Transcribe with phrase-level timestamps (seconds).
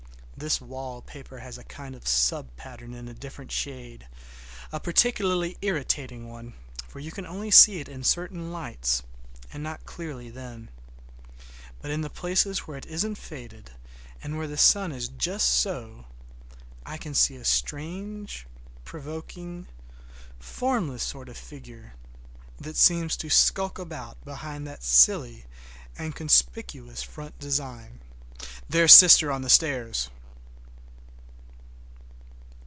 [0.37, 4.07] This wallpaper has a kind of sub pattern in a different shade,
[4.71, 6.55] a particularly irritating one,
[6.87, 9.03] for you can only see it in certain lights,
[9.53, 10.71] and not clearly then.
[11.79, 13.69] But in the places where it isn't faded,
[14.23, 16.05] and where the sun is just so,
[16.87, 18.47] I can see a strange,
[18.83, 19.67] provoking,
[20.39, 21.93] formless sort of figure,
[22.59, 25.45] that seems to sulk about behind that silly
[25.99, 28.01] and conspicuous front design.
[28.67, 30.09] There's sister on the stairs!